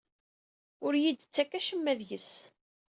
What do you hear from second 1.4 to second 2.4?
acemma seg-s.